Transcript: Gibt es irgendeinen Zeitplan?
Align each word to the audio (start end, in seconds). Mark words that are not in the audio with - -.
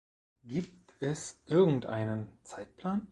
Gibt 0.43 0.95
es 0.99 1.37
irgendeinen 1.45 2.27
Zeitplan? 2.41 3.07